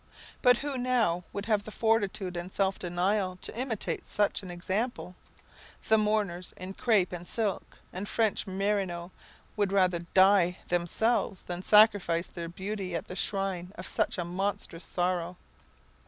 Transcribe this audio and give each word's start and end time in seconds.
But 0.41 0.57
who 0.57 0.79
now 0.79 1.23
would 1.31 1.45
have 1.45 1.63
the 1.63 1.69
fortitude 1.69 2.35
and 2.35 2.51
self 2.51 2.79
denial 2.79 3.35
to 3.43 3.55
imitate 3.55 4.07
such 4.07 4.41
an 4.41 4.49
example? 4.49 5.15
The 5.89 5.97
mourners 5.99 6.55
in 6.57 6.73
crape, 6.73 7.11
and 7.13 7.27
silk, 7.27 7.79
and 7.93 8.09
French 8.09 8.47
merino, 8.47 9.11
would 9.55 9.71
rather 9.71 9.99
die 10.15 10.57
themselves 10.69 11.43
than 11.43 11.61
sacrifice 11.61 12.29
their 12.29 12.49
beauty 12.49 12.95
at 12.95 13.09
the 13.09 13.15
shrine 13.15 13.73
of 13.75 13.85
such 13.85 14.17
a 14.17 14.25
monstrous 14.25 14.85
sorrow. 14.85 15.37